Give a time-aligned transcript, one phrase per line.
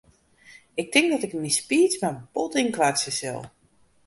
[0.73, 3.39] Ik tink dat ik myn speech mar bot ynkoartsje sil.